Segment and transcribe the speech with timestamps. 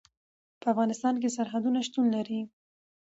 [0.61, 2.39] په افغانستان کې سرحدونه شتون لري.